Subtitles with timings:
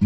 [0.00, 0.04] 各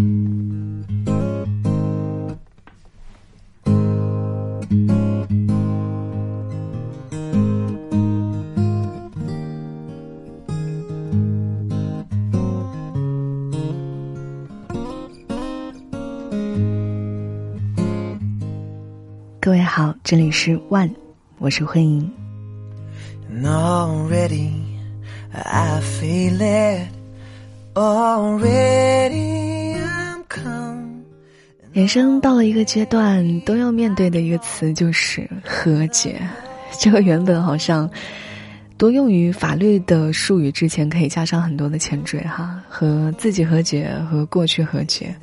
[19.51, 20.95] 位好，这里是 One，
[21.39, 22.11] 我是慧莹。
[31.73, 36.21] 人生到了一个阶段，都要面对的一个词就是和解。
[36.79, 37.89] 这个原本好像
[38.77, 45.17] 多用于法律的术语之前，可以加上很多的前缀哈，和自己和解，和过去和解。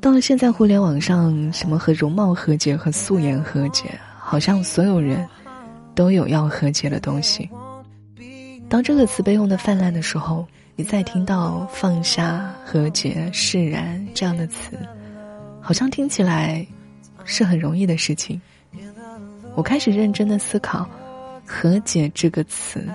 [0.00, 3.84] 到了现在，互联网上什么和容貌和解、和素颜和解，
[4.18, 5.28] 好像所有人
[5.94, 7.50] 都有要和解的东西。
[8.66, 14.78] 当这个词被用的泛滥的时候，你再听到放下、和解、释然这样的词，
[15.66, 16.64] 好像听起来
[17.24, 18.40] 是很容易的事情。
[19.56, 20.88] 我开始认真的思考
[21.44, 22.86] “和解”这个词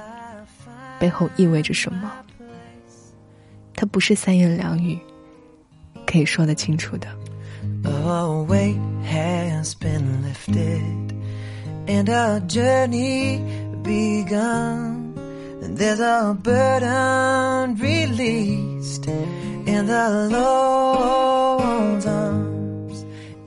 [0.97, 2.09] 背后意味着什么。
[3.73, 4.97] 它不是三言两语。
[6.08, 7.09] 可以说得清楚的。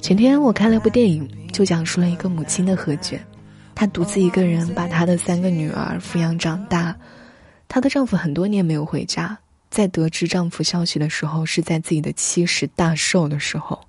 [0.05, 3.19] 前天我看了部电影，就讲述了一个母亲的和解。
[3.75, 6.95] 她独自一个人把她的三个女儿抚养长大，
[7.69, 9.39] 她的丈夫很多年没有回家。
[9.71, 13.81] 在得知丈夫消息的时候，是在自己的七十大寿的时候，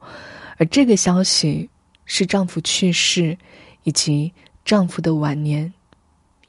[0.55, 1.69] 而这个消息
[2.05, 3.37] 是丈夫去世，
[3.83, 4.31] 以及
[4.63, 5.73] 丈夫的晚年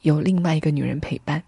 [0.02, 1.42] 有另外一个女人陪伴。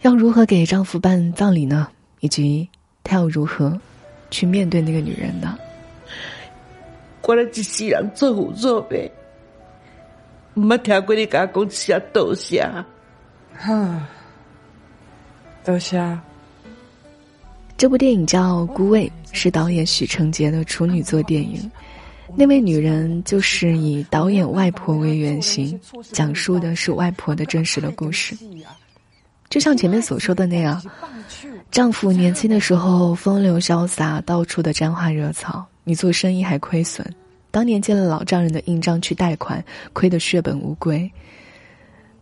[0.00, 1.86] 要如何给丈夫办葬礼呢？
[2.18, 2.68] 以及
[3.04, 3.80] 她要如何
[4.32, 5.56] 去面对那个女人呢？
[7.22, 9.08] 我了一世人做父做辈，
[10.54, 12.68] 没听过你讲讲下多谢，
[13.56, 14.08] 哈。
[15.64, 16.18] 多谢。
[17.76, 21.70] 这部电影叫《孤味》，是导演许成杰的处女作电影。
[22.34, 25.78] 那位女人就是以导演外婆为原型，
[26.12, 28.36] 讲述的是外婆的真实的故事。
[29.48, 30.82] 就像前面所说的那样，
[31.70, 37.04] 丈夫年轻的时候风流潇洒，到处的沾花惹草，你做生意还亏损，
[37.50, 41.10] 当年借了老丈人的印章去贷款，亏得血本无归。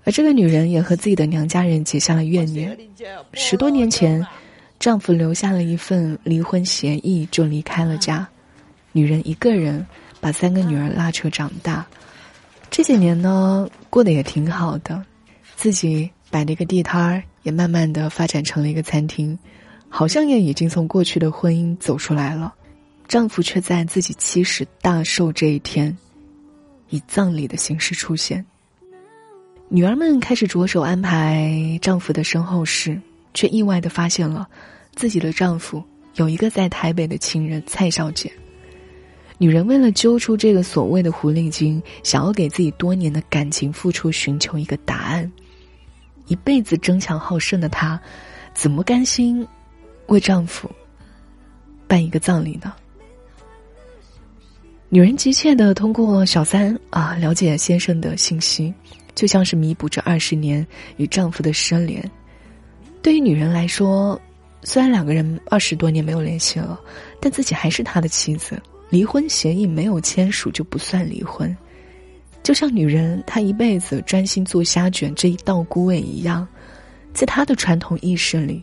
[0.05, 2.77] 而这个女人也和自己的娘家人结下了怨念。
[3.35, 4.27] 十多年前，
[4.79, 8.27] 丈夫留下了一份离婚协议，就离开了家。
[8.93, 9.87] 女人一个人
[10.19, 11.87] 把三个女儿拉扯长大。
[12.71, 15.03] 这几年呢，过得也挺好的，
[15.57, 19.39] 自己摆了一个地摊儿，也慢慢的发展成了一个餐厅，
[19.91, 22.55] 好像也已经从过去的婚姻走出来了。
[23.09, 25.97] 丈夫却在自己七十大寿这一天，
[26.91, 28.45] 以葬礼的形式出现。
[29.71, 33.01] 女儿们开始着手安排丈夫的身后事，
[33.33, 34.47] 却意外的发现了
[34.95, 35.83] 自己的丈夫
[36.17, 38.31] 有一个在台北的情人蔡小姐。
[39.39, 45.31] 女人为了揪出这个所谓的狐狸精，想要给自己多年的感情付出寻求一个答案。
[46.27, 47.99] 一辈子争强好胜的她，
[48.53, 49.47] 怎么甘心
[50.09, 50.71] 为丈夫
[51.87, 52.75] 办一个葬礼呢？
[54.91, 58.73] 女人急切的通过小三啊了解先生的信息。
[59.15, 60.65] 就像是弥补这二十年
[60.97, 62.09] 与丈夫的失联。
[63.03, 64.21] 对于女人来说，
[64.63, 66.81] 虽然两个人二十多年没有联系了，
[67.21, 68.63] 但自己还是他的妻子。
[68.91, 71.55] 离婚协议没有签署就不算离婚。
[72.45, 76.47] 就像女人她一辈子专心做虾卷这一道孤味一样，
[77.13, 78.63] 在她的传统意识里，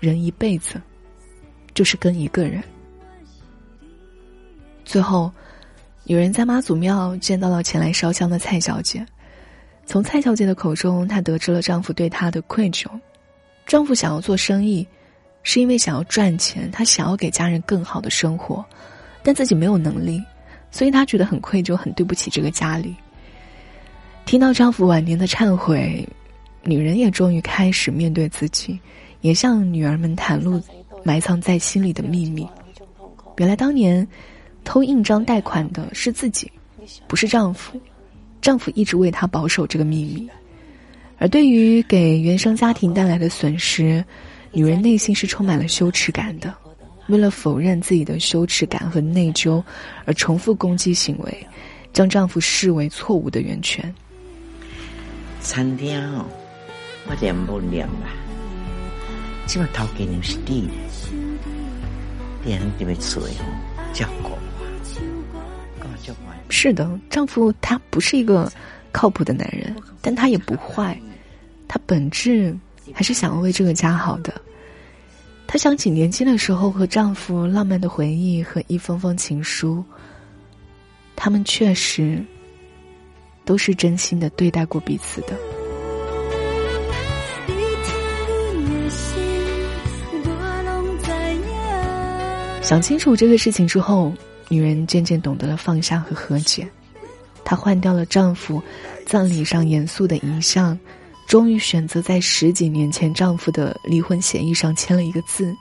[0.00, 0.80] 人一辈子
[1.74, 2.62] 就是跟一个人。
[4.82, 5.30] 最后，
[6.04, 9.04] 女人在妈祖庙见到了前来烧香的蔡小姐。
[9.86, 12.86] 从蔡小姐的口中，她得知了丈夫对她的愧疚。
[13.66, 14.86] 丈夫想要做生意，
[15.42, 18.64] 是因为想要赚钱，他想要给家人更好的生活，
[19.22, 20.22] 但自己没有能力，
[20.70, 22.96] 所以她觉得很愧疚，很对不起这个家里。
[24.26, 26.08] 听到丈夫晚年的忏悔，
[26.62, 28.78] 女人也终于开始面对自己，
[29.20, 30.60] 也向女儿们袒露
[31.04, 32.46] 埋藏在心里的秘密。
[33.36, 34.06] 原来当年
[34.70, 36.48] 偷印章贷款的是自己，
[37.08, 37.76] 不是丈夫。
[38.40, 40.30] 丈夫一直为她保守这个秘密，
[41.18, 44.04] 而对于给原生家庭带来的损失，
[44.52, 46.54] 女人内心是充满了羞耻感的。
[47.08, 49.60] 为了否认自己的羞耻感和内疚，
[50.04, 51.46] 而重复攻击行为，
[51.92, 53.92] 将丈夫视为错误的源泉。
[55.40, 56.24] 餐厅哦，
[57.08, 58.14] 我点不了啦，
[59.48, 60.68] 这个头给你是地，
[62.44, 63.20] 点点的嘴
[63.92, 64.30] 照顾
[66.50, 68.52] 是的，丈夫他不是一个
[68.92, 71.00] 靠谱的男人，但他也不坏，
[71.66, 72.54] 他本质
[72.92, 74.34] 还是想要为这个家好的。
[75.46, 79.84] 她想起年轻的时候和丈夫浪漫的回忆和一封封情书，
[81.16, 82.24] 他们确实
[83.44, 85.36] 都是真心的对待过彼此的。
[92.62, 94.12] 想清楚这个事情之后，
[94.50, 96.68] 女人渐渐懂得了放下和和解。
[97.44, 98.62] 她换掉了丈夫
[99.06, 100.78] 葬礼上严肃的遗像，
[101.26, 105.56] 终于选择在十几年前丈夫的离婚协议上签了一个字，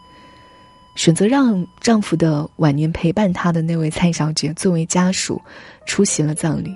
[0.96, 5.42] 选择让丈夫的晚年陪伴她的那位蔡小姐作为家属
[5.86, 6.76] 出席了葬礼，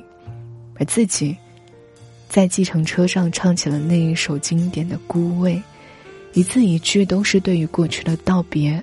[0.75, 1.35] 而自己
[2.29, 5.55] 在计程车上唱起了那一首经典的《孤味》，
[6.33, 8.81] 一字一句都是对于过去的道别。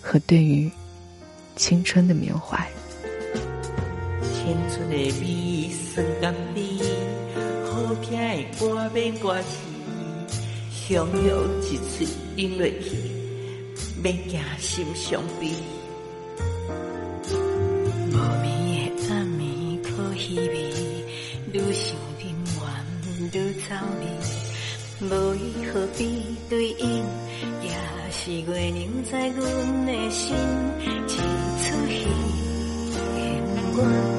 [0.00, 0.70] 和对于
[1.58, 2.56] 青春的缅怀。
[4.22, 6.64] 青春的美酸甘甜，
[7.66, 9.58] 好听的歌免歌词，
[10.70, 11.36] 香药
[11.68, 12.06] 一嘴
[12.36, 12.96] 饮落去，
[14.00, 15.50] 免惊心伤悲。
[18.12, 20.70] 无眠的暗暝可稀微，
[21.52, 22.62] 愈想人怨
[23.32, 27.04] 愈走离，无伊何必对应？
[28.10, 30.34] 是月亮在阮的心，
[33.80, 34.17] 我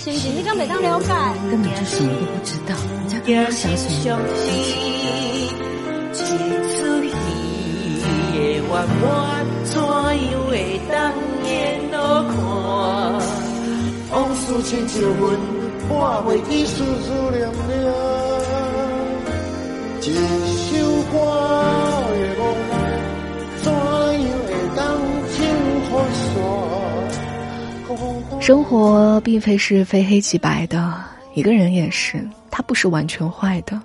[0.00, 1.12] 心情，你敢袂当了解？
[1.50, 4.10] 根本就什么都不知道，人家跟我相信。
[14.12, 15.08] 往事亲像云，
[15.88, 15.92] 我
[16.26, 17.38] 袂记思思念
[20.08, 20.59] 念。
[28.50, 31.00] 生活并非是非黑即白的，
[31.34, 33.80] 一个人也是，他不是完全坏的。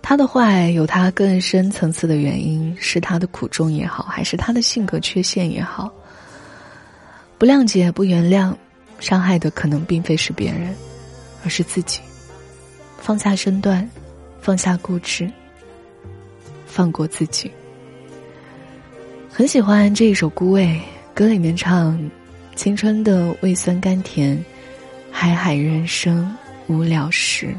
[0.00, 5.92] 他的坏有他更深层次的原因，是他的苦衷也好，还是他的性格缺陷也好。
[7.36, 8.54] 不谅解、不原谅。
[9.00, 10.72] 伤害的可能并非是别人，
[11.42, 11.98] 而是自己。
[12.98, 13.90] 放下身段，
[14.40, 15.28] 放下固执，
[16.64, 17.50] 放过自己。
[19.28, 20.64] 很喜欢这一首《孤味》，
[21.12, 21.98] 歌里面唱
[22.54, 24.42] ：“青春的味酸甘甜，
[25.10, 26.34] 海海人生
[26.68, 27.54] 无聊时。”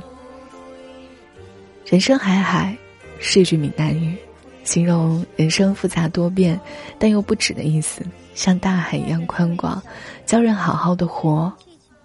[1.86, 2.76] 人生海海
[3.20, 4.16] 是一句闽南语，
[4.64, 6.60] 形容人生复杂多变，
[6.98, 8.02] 但又不止的意思。
[8.34, 9.82] 像大海一样宽广，
[10.26, 11.54] 教人好好的活，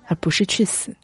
[0.07, 0.95] 而不是去死。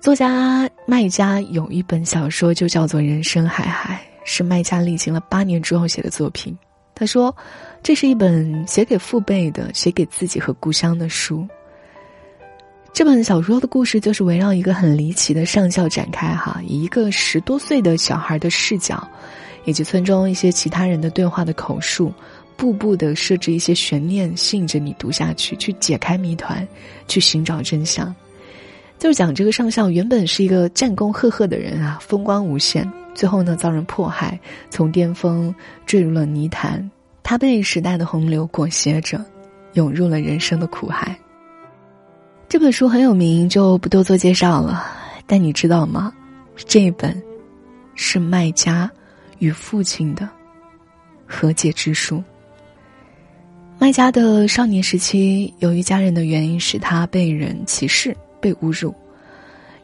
[0.00, 6.56] 作家麦家有一本小说，就叫做《人生海海》，是麦家历经了八年之后写的作品。
[6.98, 7.34] 他说，
[7.80, 11.46] 这是一本写给父辈的、写给自己和故乡的书。
[12.92, 19.08] 这本小说的故事就是围绕一个很离奇的上校展开，哈，以一个十多岁的小孩的视角，
[19.64, 22.12] 以及村中一些其他人的对话的口述。
[22.56, 26.66] 步步的设置一些悬念，吸引着你读下去，去解开谜团，
[27.06, 28.12] 去寻找真相。
[28.98, 32.84] 就是讲这个上校原本是一个战功赫赫的人啊，风光无限，
[33.18, 34.38] 最后呢遭人迫害，
[34.70, 35.52] 从巅峰
[35.86, 36.88] 坠入了泥潭。
[37.24, 39.20] 他被时代的洪流裹挟着，
[39.72, 41.18] 涌入了人生的苦海。
[42.48, 44.86] 这本书很有名，就不多做介绍了。
[45.26, 46.14] 但你知道吗？
[46.54, 47.20] 这本
[47.96, 48.88] 是卖家
[49.40, 50.28] 与父亲的
[51.26, 52.22] 和解之书。
[53.80, 58.94] 麦家的少年时期，由于家人的原因，使他被人歧视、被侮辱。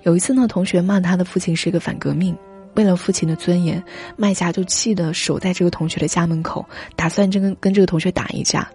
[0.04, 2.32] 有一次呢，同学骂他的父亲是一个反革命。
[2.74, 3.82] 为了父亲的尊严，
[4.16, 6.64] 麦家就气得守在这个同学的家门口，
[6.96, 8.68] 打算真跟跟这个同学打一架。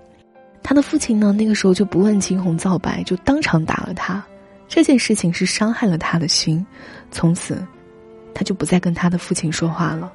[0.61, 4.23] 他的父亲呢，那个时候就不问青红皂白，就当场打了他。
[4.67, 6.65] 这件事情是伤害了他的心，
[7.11, 7.65] 从此，
[8.33, 10.11] 他就不再跟他的父亲说话了。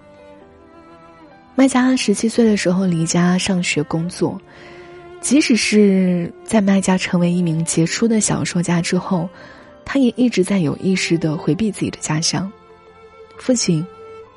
[1.57, 4.41] 麦家十七岁的时候离家上学工作，
[5.21, 9.29] 即使是在麦家成为一名杰出的小说家之后，
[9.85, 12.51] 他也一直在有意识的回避自己的家乡。
[13.37, 13.87] 父亲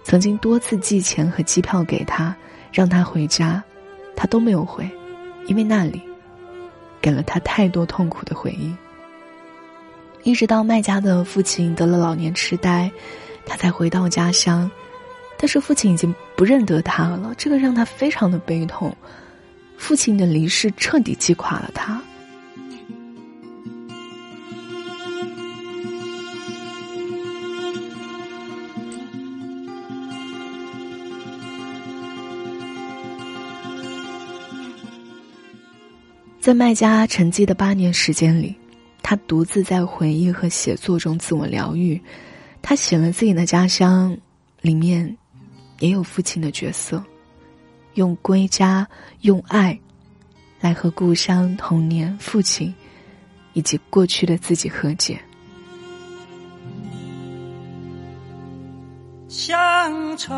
[0.03, 2.35] 曾经多次寄钱和机票给他，
[2.71, 3.63] 让他回家，
[4.15, 4.89] 他都没有回，
[5.45, 6.01] 因为那里
[7.01, 8.73] 给了他太多痛苦的回忆。
[10.23, 12.91] 一直到麦家的父亲得了老年痴呆，
[13.45, 14.69] 他才回到家乡。
[15.37, 18.93] 但是父亲已经不认得他了，这个让他非常的悲痛。
[19.77, 22.01] 父亲的离世彻底击垮了他。
[36.47, 38.55] 在麦家沉寂的八年时间里，
[39.03, 42.01] 他独自在回忆和写作中自我疗愈。
[42.61, 44.17] 他写了自己的家乡，
[44.61, 45.17] 里面。
[45.79, 47.03] 也有父亲的角色，
[47.95, 48.87] 用归家、
[49.23, 49.77] 用爱，
[50.61, 52.73] 来和故乡、童年、父亲
[53.51, 55.19] 以及过去的自己和解。
[59.27, 60.33] 乡愁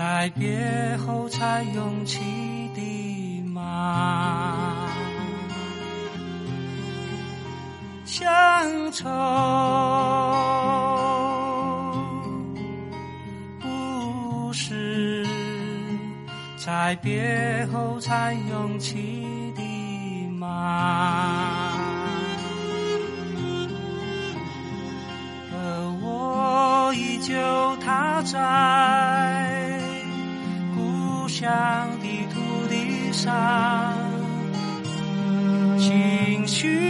[0.00, 2.20] 在别后才涌起
[2.74, 4.88] 的吗？
[8.06, 8.32] 乡
[8.92, 9.04] 愁
[13.60, 15.26] 不是
[16.56, 19.62] 在别后才涌起的
[20.30, 21.74] 吗？
[25.52, 27.34] 而我依旧
[27.84, 29.39] 踏在
[31.40, 31.48] 乡
[32.02, 33.32] 的土地上，
[35.78, 36.89] 情绪。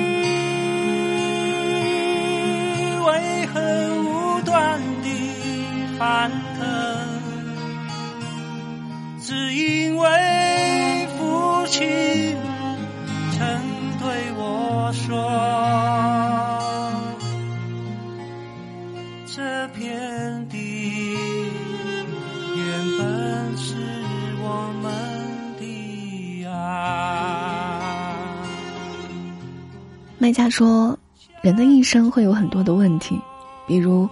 [30.31, 30.97] 卖家说
[31.43, 33.21] ：“人的一生会有很多的问题，
[33.67, 34.09] 比如……”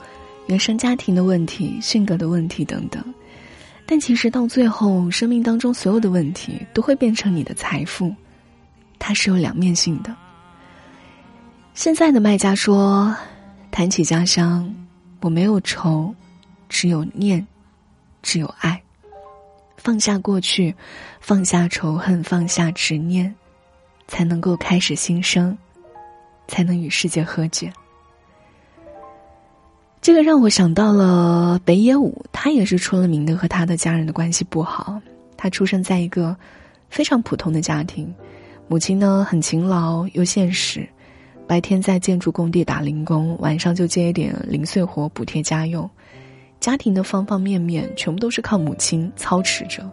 [0.48, 3.04] 原生家庭的问题、性格的问题等等，
[3.86, 8.12] 但其实到最后，生命当中所有的问题都会变成你的财富，
[8.98, 10.12] 它是有两面性的。
[11.72, 13.14] 现在的卖家说
[13.70, 14.74] ：“谈起家乡，
[15.20, 16.12] 我没有愁，
[16.68, 17.46] 只有念，
[18.22, 18.82] 只有爱。
[19.76, 20.74] 放下过去，
[21.20, 23.32] 放下仇恨，放下执念，
[24.08, 25.56] 才能够开始新生，
[26.48, 27.72] 才能与世界和解。”
[30.00, 35.00] 这个让我想到了北野武，他也是出了名的和他的家人的关系不好。
[35.36, 36.36] 他出生在一个
[36.88, 38.12] 非常普通的家庭，
[38.68, 40.88] 母亲呢很勤劳又现实，
[41.46, 45.88] 白天在建筑工地打零工，晚上就接一点零碎活补贴家用。
[46.60, 49.88] 家庭的方方面面全部都是靠母亲操持着。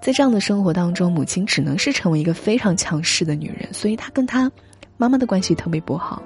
[0.00, 4.50] 在这样的生活当中，母亲只能是成为一个非常强势的女人，所以她跟她
[4.96, 6.22] 妈妈的关系特别不好。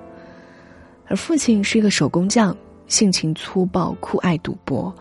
[1.07, 2.57] 而父亲是一个手工匠。
[2.87, 4.93] 性情粗暴，酷爱赌博，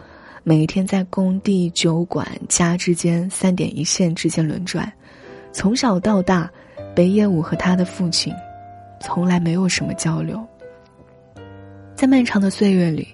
[0.43, 4.93] 每一天在工地、酒馆、家之间三点一线之间轮转。
[5.51, 6.47] 从小到大，
[6.95, 8.31] 北野武和他的父亲
[9.01, 10.39] 从来没有什么交流。
[11.95, 13.07] 在漫长的岁月里，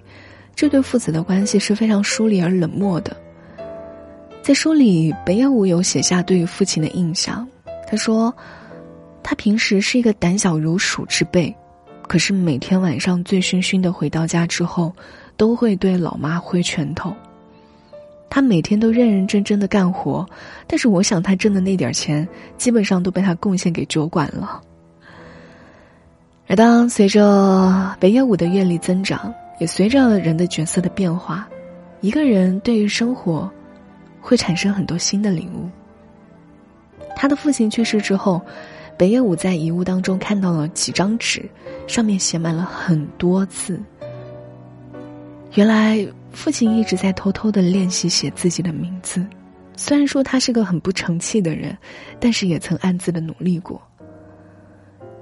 [0.54, 3.16] 这对父子的关系是非常疏离而冷漠的。
[4.42, 7.48] 在书里，北野武有写下对于父亲的印象，
[7.88, 8.30] 他说
[9.28, 11.52] ：“他平时是一个胆小如鼠之辈。”
[12.06, 14.94] 可是每天晚上醉醺醺的回到家之后，
[15.36, 17.12] 都会对老妈挥拳头。
[18.30, 20.24] 他每天都认认真真的干活，
[20.68, 24.62] 但是我想他挣的那点钱，基本上都被他贡献给酒馆了。
[26.46, 31.48] 而当随着北野武的阅历增长，也随着人的角色的变化，
[32.02, 33.50] 一个人对于生活，
[34.20, 35.68] 会产生很多新的领悟。
[37.16, 38.40] 他的父亲去世之后。
[38.96, 41.48] 北野武在遗物当中看到了几张纸，
[41.86, 43.80] 上面写满了很多字。
[45.54, 49.24] 原来父亲一直在偷偷的练习写自己的名字，
[49.76, 51.76] 虽然说他是个很不成器的人，
[52.18, 53.80] 但是也曾暗自的努力过。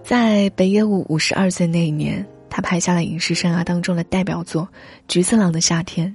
[0.02, 4.62] 在北野武五十二岁那一年，他拍下了影视生涯当中的代表作
[5.08, 6.08] 《橘色狼的夏天》。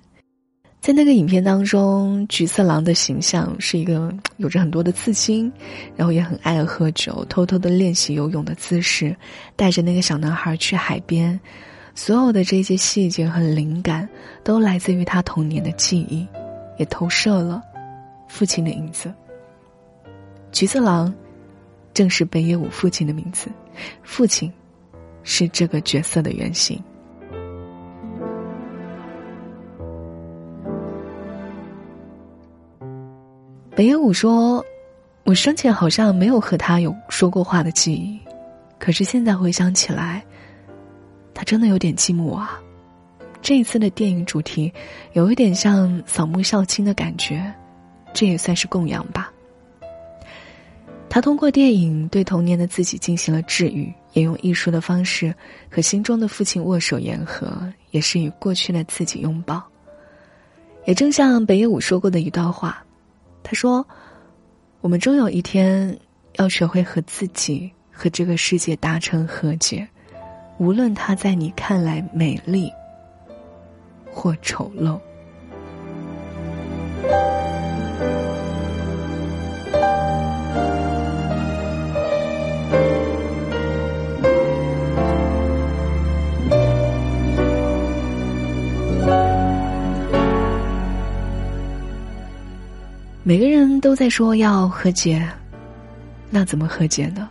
[0.82, 5.52] 在那个影片当中，橘色狼的形象是一个 有着很多的刺青，
[5.96, 9.16] 然后也很爱喝酒，偷偷的练习游泳的姿势，
[9.58, 11.38] 带着那个小男孩去海边，
[11.94, 14.08] 所有的这些细节和灵感，
[14.42, 16.26] 都来自于他童年的记忆，
[16.78, 17.62] 也投射了
[18.30, 19.14] 父亲的影子。
[20.52, 21.14] 橘色狼，
[21.94, 23.50] 正是北野武父亲的名字，
[24.02, 24.52] 父亲，
[25.24, 26.82] 是这个角色的原型。
[33.80, 34.62] 北野武说
[35.24, 38.20] ：“我生前好像没有和他有说过话的记忆，
[38.78, 40.22] 可是现在回想起来，
[41.34, 42.60] 他真的有点寂寞啊。
[43.42, 44.70] 这一次的电影主题，
[45.14, 47.42] 有一点像扫墓孝亲的感觉，
[48.14, 49.32] 这也算是供养吧。
[51.10, 55.34] 他通过电影对童年的自己进行了治愈，也用艺术的方式
[55.72, 57.58] 和心中的父亲握手言和，
[57.92, 59.64] 也是与过去的自己拥抱。
[60.84, 62.84] 也正像北野武说过的一段话。”
[63.44, 63.86] 他说
[64.82, 66.00] ：“我们终有一天
[66.38, 69.88] 要学会和自己和这个世界达成和解，
[70.58, 72.72] 无论它在你看来美丽
[74.12, 75.00] 或丑陋。”
[93.30, 95.24] 每个人都在说要和解，
[96.32, 97.30] 那怎么和解呢？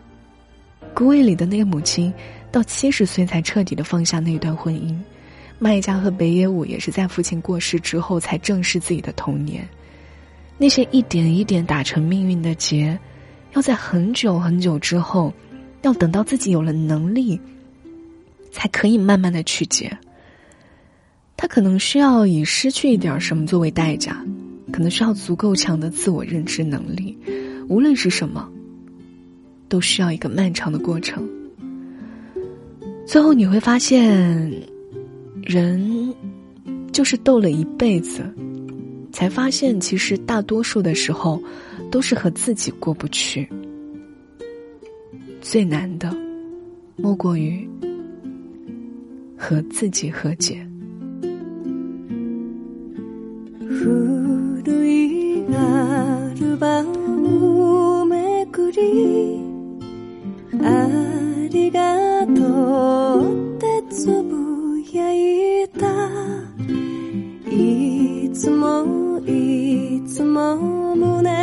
[0.95, 2.15] 孤味里的那个母亲，
[2.53, 4.97] 到七十岁才彻底的放下那段婚姻。
[5.59, 9.69] 麦家和北野武也是在父亲过世之后才正视自己的童年。
[10.57, 12.97] 那些一点一点打成命运的结，
[13.55, 15.35] 要在很久很久之后，
[15.83, 17.41] 要等到自己有了能力，
[18.53, 19.99] 才可以慢慢的去结。
[21.37, 24.25] 他可能需要以失去一点什么作为代价。
[24.73, 27.17] 可能需要足够强的自我认知能力，
[27.69, 28.49] 无论是什么，
[29.69, 31.29] 都需要一个漫长的过程。
[33.07, 34.53] 最后你会发现，
[35.43, 36.15] 人
[36.93, 38.23] 就是斗了一辈子，
[39.13, 41.43] 才发现其实大多数的时候
[41.91, 43.49] 都是和自己过不去。
[45.41, 46.15] 最难的，
[46.97, 47.67] 莫过于
[49.39, 50.68] 和自己和解。
[56.59, 56.87] 番
[58.03, 59.41] をめくり
[60.61, 60.89] あ
[61.51, 62.33] りがと
[63.21, 65.87] うってつぶやいた。
[67.49, 70.57] いつもいつも
[70.97, 71.38] 胸